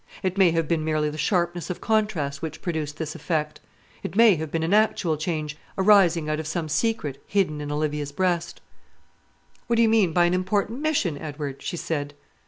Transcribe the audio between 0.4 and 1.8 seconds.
have been merely the sharpness of